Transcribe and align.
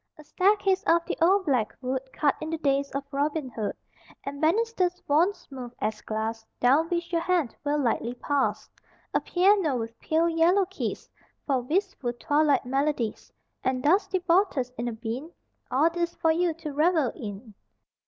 A 0.17 0.23
staircase 0.23 0.81
of 0.87 1.05
the 1.05 1.15
old 1.21 1.45
black 1.45 1.77
wood 1.79 2.01
Cut 2.11 2.33
in 2.41 2.49
the 2.49 2.57
days 2.57 2.89
of 2.89 3.03
Robin 3.11 3.49
Hood, 3.49 3.75
And 4.23 4.41
banisters 4.41 4.99
worn 5.07 5.35
smooth 5.35 5.75
as 5.79 6.01
glass 6.01 6.43
Down 6.59 6.87
which 6.89 7.11
your 7.11 7.21
hand 7.21 7.55
will 7.63 7.77
lightly 7.79 8.15
pass; 8.15 8.67
A 9.13 9.19
piano 9.21 9.77
with 9.77 9.99
pale 9.99 10.27
yellow 10.27 10.65
keys 10.65 11.07
For 11.45 11.61
wistful 11.61 12.13
twilight 12.13 12.65
melodies, 12.65 13.31
And 13.63 13.83
dusty 13.83 14.17
bottles 14.17 14.71
in 14.75 14.87
a 14.87 14.91
bin 14.93 15.33
All 15.69 15.91
these 15.91 16.15
for 16.15 16.31
you 16.31 16.55
to 16.55 16.73
revel 16.73 17.11
in! 17.13 17.53